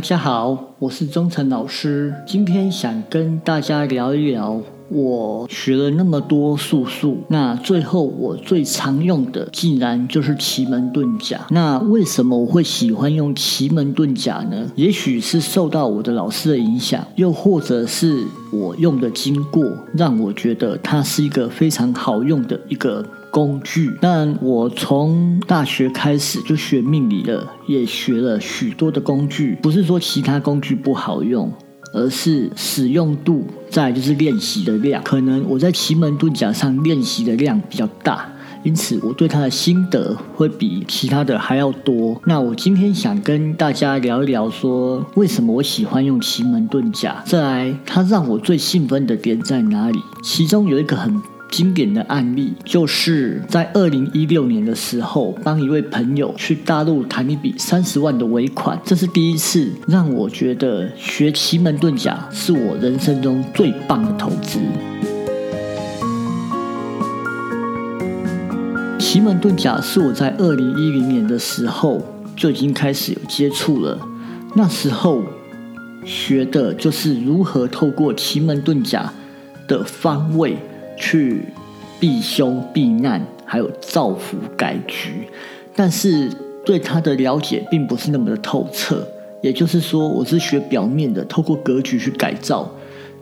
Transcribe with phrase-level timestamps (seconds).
[0.00, 2.14] 大家好，我是忠诚老师。
[2.26, 11.46] 今天想跟大家聊一聊，我学了那么多术数，那最后我最常用的竟然就是奇门遁甲。
[11.50, 14.72] 那为什么我会喜欢用奇门遁甲呢？
[14.74, 19.62] 也许是受到我的老师的影响，又或者是我用的经过，
[19.92, 23.04] 让我觉得它是一个非常好用的一个。
[23.30, 29.56] 工具，但我从大学开始就学命理了，也学了许多的工具。
[29.62, 31.52] 不是说其他工具不好用，
[31.94, 35.02] 而是使用度，再就是练习的量。
[35.04, 38.28] 可能我在奇门遁甲上练习的量比较大，
[38.64, 42.20] 因此我对它的心得会比其他的还要多。
[42.26, 47.22] 那我今天想跟大家聊一聊，说为什么我喜欢用奇门遁甲。
[47.24, 49.98] 再来，它让我最兴奋的点在哪里？
[50.22, 51.20] 其中有一个很。
[51.50, 64.60] 经典的案例就是在二零一六年的时候，帮一位朋友去大陆谈一笔三十万的尾款，这是第一次让我觉得学奇门遁甲是我人生中最棒的投资。
[68.98, 72.00] 奇门遁甲是我在二零一零年的时候
[72.36, 73.98] 就已经开始有接触了，
[74.54, 75.20] 那时候
[76.04, 79.12] 学的就是如何透过奇门遁甲
[79.66, 80.56] 的方位。
[81.00, 81.42] 去
[81.98, 85.26] 避凶避难，还有造福改局，
[85.74, 86.30] 但是
[86.64, 89.04] 对他的了解并不是那么的透彻。
[89.42, 92.70] 也就是说，我是学表面的，透过格局去改造，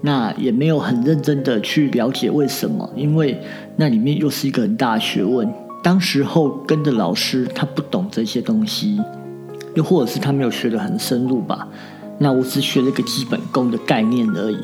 [0.00, 3.40] 那也没有很认真的去了解为什么，因为
[3.76, 5.48] 那里面又是一个很大的学问。
[5.80, 9.00] 当时候跟着老师，他不懂这些东西，
[9.76, 11.68] 又或者是他没有学得很深入吧。
[12.18, 14.58] 那我只学了一个基本功的概念而已。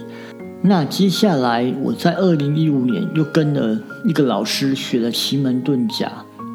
[0.66, 6.10] 那接下来，我在二零一五年又跟了一个老师学了奇门遁甲。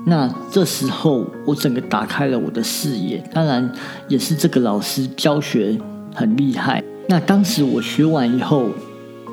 [0.08, 3.24] 那这时候，我整个打开了我的视野。
[3.32, 3.72] 当然，
[4.08, 5.78] 也是这个老师教学
[6.16, 6.84] 很厉害。
[7.08, 8.70] 那当时我学完以后，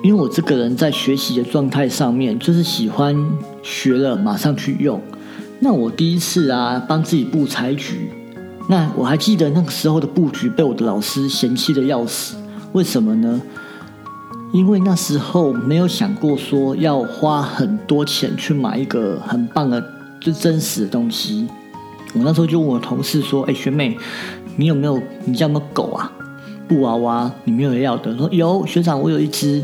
[0.05, 3.17] 因为我这个人在学习的状态上面，就是喜欢
[3.63, 5.01] 学了马上去用。
[5.59, 8.11] 那我第一次啊，帮自己布财局。
[8.69, 12.37] 那我还记得那个时候的布局被我的老师嫌弃的要死。
[12.73, 13.41] 为什么呢？
[14.53, 19.85] 因为那时候没有想过说要花很多钱去买一个很棒的、
[20.21, 21.47] 最真实的东西。
[22.15, 23.99] 我那时候就问我同事说：“哎，学妹，
[24.57, 26.11] 你有没有你家有没有狗啊？
[26.67, 29.63] 布娃娃你没有要的？”说有，学长，我有一只，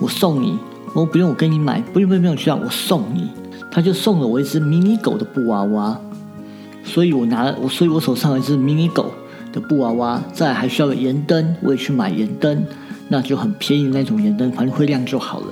[0.00, 0.58] 我送你。
[0.94, 3.28] 我不用我跟你买，不用不用不用，学长，我送你。
[3.70, 5.98] 他就送了我一只迷你狗的布娃娃，
[6.82, 9.12] 所以我拿了我，所以我手上有一只迷你狗
[9.52, 10.20] 的布娃娃。
[10.32, 12.66] 再还需要个盐灯，我也去买盐灯。
[13.08, 15.46] 那就很便宜的那种圆灯，反正会亮就好了。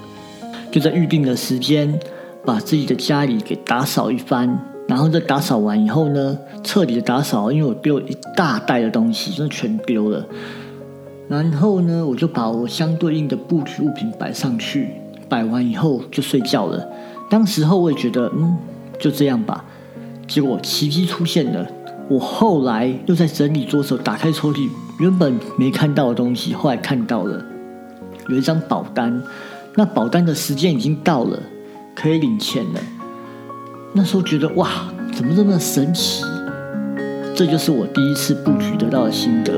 [0.70, 1.98] 就在预定的时间，
[2.44, 10.26] 把自己的家里给打扫一番，然后再打扫完以后呢，彻底的打扫，因为我丢了一大袋的东西，真的全丢了。
[11.28, 14.90] 然后呢，我就把我相对应的布局物品摆上去，
[15.28, 16.86] 摆完以后就睡觉了。
[17.28, 18.56] 当时候我也觉得，嗯，
[18.98, 19.64] 就这样吧。
[20.28, 21.66] 结果奇迹出现了，
[22.08, 24.68] 我后来又在整理桌子，打开抽屉。
[24.98, 27.44] 原本没看到的东西，后来看到了，
[28.28, 29.22] 有一张保单，
[29.74, 31.38] 那保单的时间已经到了，
[31.94, 32.80] 可以领钱了。
[33.92, 36.22] 那时候觉得哇，怎么这么神奇？
[37.34, 39.52] 这就是我第一次布局得到的心得。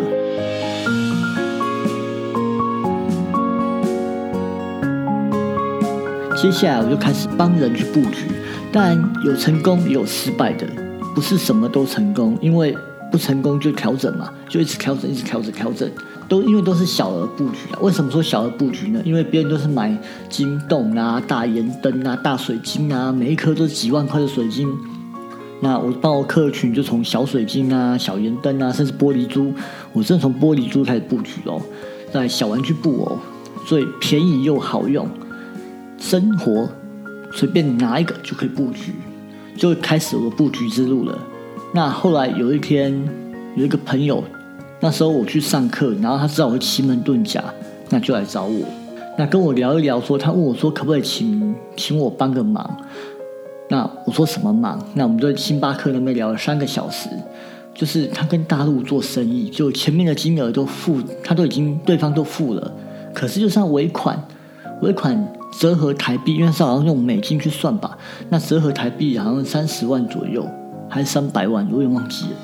[6.34, 8.26] 接下来我就开始帮人去布局，
[8.72, 10.66] 当然有成功也有失败的，
[11.18, 12.76] 不是什么都成功，因为。
[13.10, 15.90] 不成功就调整嘛，就一直调整，一直调整，调整
[16.28, 17.80] 都因为都是小额布局啊。
[17.80, 19.00] 为什么说小额布局呢？
[19.02, 19.96] 因为别人都是买
[20.28, 24.68] 金洞啊、大盐灯啊、大水晶啊，每一颗都是几万块的水晶。
[25.62, 29.54] 那我帮我客群就从小水晶啊、小盐灯啊，甚至玻璃珠，
[29.94, 31.58] 我真的从玻璃珠开始布局哦，
[32.12, 33.18] 在小玩具布哦，
[33.64, 35.08] 所以便宜又好用，
[35.98, 36.68] 生活
[37.32, 38.92] 随便拿一个就可以布局，
[39.58, 41.18] 就开始我的布局之路了。
[41.74, 42.92] 那后来有一天，
[43.56, 44.22] 有一个朋友，
[44.80, 47.44] 那时候我去上课，然后他知道我会奇门遁甲，
[47.90, 48.64] 那就来找我，
[49.18, 52.78] 那跟我聊一聊，说他问我说可不可以请请我帮个忙？
[53.68, 54.82] 那我说什么忙？
[54.94, 57.10] 那我们在星巴克那边聊了三个小时，
[57.74, 62.72] 就是他跟大陆做生意，就前面的金额都付，他都已经对方都付了，
[63.12, 64.18] 可是就算尾款，
[64.80, 65.22] 尾款
[65.52, 67.96] 折合台币，因为是好像用美金去算吧，
[68.28, 70.48] 那折合台币好像三十万左右。
[70.90, 72.36] 还是三百万，我也忘记了。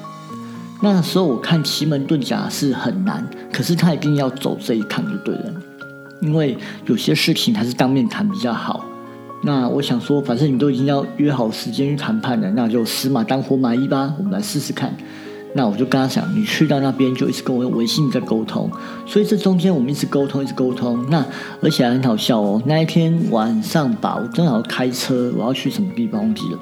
[0.82, 5.54] 那时候我看奇门遁甲是很难，可是他一定要走这一趟就对了，
[6.20, 6.54] 因为
[6.84, 8.84] 有些事情还是当面谈比较好。
[9.44, 14.94] 那我想说，反正你都已经要约好时间去谈判了，那就死马当活马医吧，我们来试试看。
[15.56, 18.68] 那我就跟他讲，你去到那边就一直跟我微信在沟通，
[19.06, 21.06] 所以这中间我们一直沟通，一直沟通。
[21.08, 21.24] 那
[21.62, 26.58] 而且还很好笑哦，那一天晚上吧，我正好开车，我要去什么地方忘记了。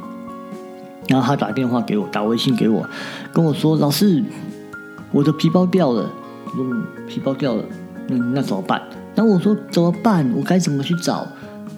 [1.09, 2.87] 然后他打电话给我，打微信给我，
[3.33, 4.23] 跟我说：“老师，
[5.11, 6.11] 我的皮包掉了。”
[6.59, 7.65] 嗯：“皮包掉了，
[8.09, 8.83] 嗯，那怎么办？”
[9.17, 10.31] 那我说：“怎么办？
[10.37, 11.27] 我该怎么去找？”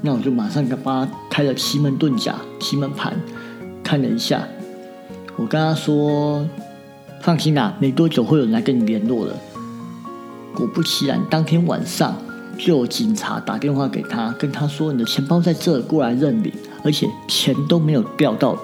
[0.02, 3.14] 那我就马上给他开了奇门遁甲、奇门盘，
[3.84, 4.42] 看了一下。
[5.36, 6.44] 我跟他说。
[7.24, 9.34] 放心啦，没多久会有人来跟你联络的。
[10.54, 12.14] 果不其然，当天晚上
[12.58, 16.52] 就有警察打电话给他，跟他说：“你的钱包在这，过来认领，
[16.84, 18.54] 而且钱都没有掉到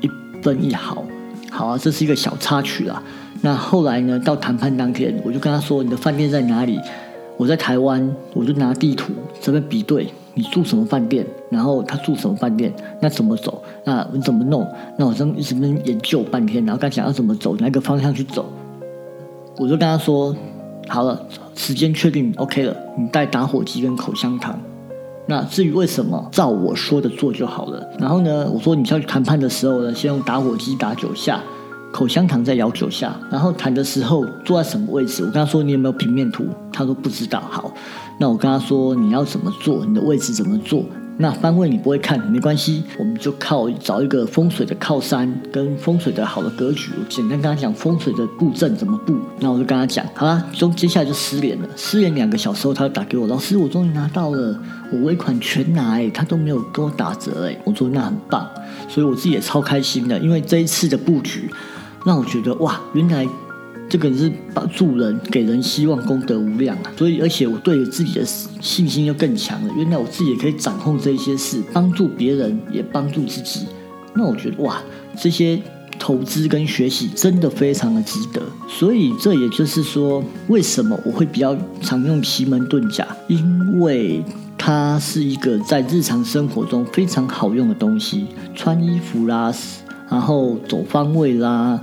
[0.00, 0.10] 一
[0.42, 1.04] 分一毫。”
[1.48, 3.00] 好啊，这是一个小插曲啦。
[3.40, 4.18] 那后来呢？
[4.18, 6.80] 到谈判当天，我就跟他说：“你的饭店在哪里？”
[7.38, 10.12] 我在台湾，我就拿地图这边比对。
[10.34, 11.26] 你住什么饭店？
[11.50, 12.72] 然后他住什么饭店？
[13.00, 13.62] 那怎么走？
[13.84, 14.66] 那你怎么弄？
[14.96, 18.46] 那我这一直跟研究半天，然后他讲要怎么走，哪个方向去走？
[19.58, 20.34] 我就跟他说：
[20.88, 21.20] 好了，
[21.54, 22.74] 时间确定，OK 了。
[22.98, 24.58] 你带打火机跟口香糖。
[25.26, 27.86] 那至于为什么，照我说的做就好了。
[27.98, 31.40] 然后呢，我说你要去谈判的时候呢，先用打火机打九下，
[31.92, 33.14] 口香糖再摇九下。
[33.30, 35.22] 然后谈的时候坐在什么位置？
[35.22, 36.46] 我跟他说你有没有平面图？
[36.72, 37.40] 他说不知道。
[37.50, 37.70] 好。
[38.18, 40.84] 那我跟他说你要怎么做，你的位置怎么做？
[41.18, 46.90] 那方位你不会看没关系，我们就靠找一个风水的靠山跟风水的好的格局。
[46.98, 49.14] 我简单跟他讲风水的布阵怎么布。
[49.38, 51.68] 那我就跟他讲，好啦，中接下来就失联了。
[51.76, 54.58] 失联两个小时后，他就打给我，老师，我终于拿到了，
[54.90, 58.48] 我尾款全拿，哎，他都没有跟我打折，哎，我说那很棒，
[58.88, 61.48] 所以我自己也超开心的，因为这一次的布局
[62.06, 63.28] 让我觉得哇，原来。
[63.92, 66.90] 这个是帮助人，给人希望，功德无量啊！
[66.96, 69.74] 所以，而且我对自己的信心又更强了。
[69.76, 73.66] 原来我自己也可以掌控这些事，帮助别人，也帮助自己。
[74.14, 74.82] 那我觉得哇，
[75.20, 75.60] 这些
[75.98, 78.40] 投资跟学习真的非常的值得。
[78.66, 84.24] 所以，这也就是说，为什么我会比较常用奇门遁甲，因为
[84.56, 88.24] 它是一个在日常生活中非常好用的东西，
[88.54, 89.52] 穿衣服啦，
[90.08, 91.78] 然后走方位啦。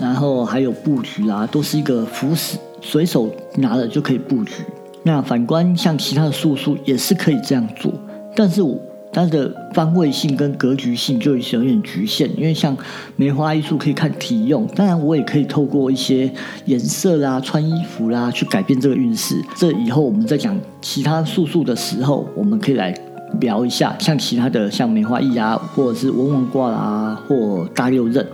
[0.00, 4.54] 然后还有布局啊，都是一个符使，随手拿了就可以布局。
[5.02, 7.92] 那反观像其他的术数也是可以这样做，
[8.34, 8.62] 但是
[9.10, 12.76] 它的方位性跟格局性就有点局限，因为像
[13.16, 16.30] 梅花艺术可以看体用，当然我也可以透过一些
[16.66, 19.42] 颜色啦、穿衣服啦去改变这个运势。
[19.56, 22.94] 这以后我们在讲其他术数的时候，我们可以来
[23.40, 28.24] 聊一下，像其他的像梅花易啊，或者是文王卦啦，或大六壬。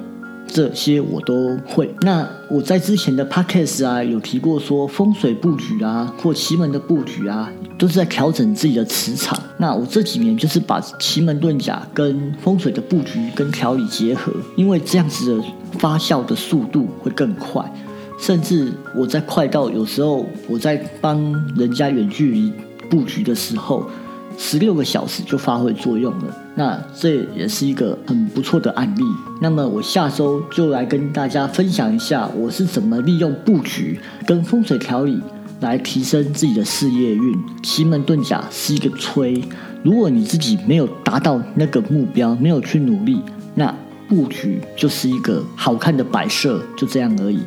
[0.47, 1.93] 这些我都会。
[2.03, 9.39] 那我在之前的 podcast 啊，有提过说风水布局啊，或奇门的布局啊，都是在调整自己的磁场。
[9.59, 15.45] 那我这几年就是把奇门遁甲跟风水的布局跟调理结合，因为这样子的
[15.79, 17.65] 发酵的速度会更快，
[18.19, 21.21] 甚至我在快到有时候我在帮
[21.57, 22.53] 人家远距离
[22.89, 23.85] 布局的时候。
[24.37, 29.03] 十六个小时就发挥作用了，那这也是一个很不错的案例。
[29.41, 35.21] 那么我下周就来跟大家分享一下，我是怎么利用布局跟风水调理
[35.61, 37.35] 来提升自己的事业运。
[37.63, 39.43] 奇门遁甲是一个催，
[39.83, 43.21] 如果你自己没有达到那个目标，没有去努力，
[43.55, 43.75] 那
[44.09, 47.41] 布局就是一个好看的摆设，就这样而已。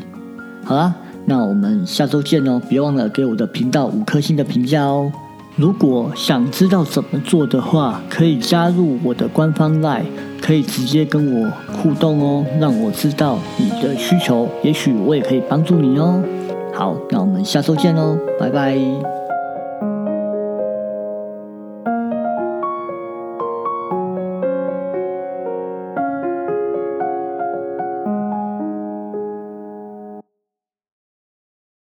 [0.63, 0.93] 好啦，
[1.25, 2.61] 那我们下周见哦！
[2.67, 5.11] 别忘了给我的频道五颗星的评价哦。
[5.57, 10.03] 如果想知道怎么做的话，可以加入我的官方 LINE，
[10.39, 16.21] 可以直接跟我互动哦，让我知道你的需求，也许我也可以帮助你哦。
[16.75, 19.26] 好，那我们下周见喽，拜拜。